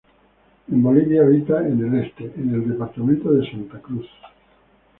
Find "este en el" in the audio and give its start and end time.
2.05-2.67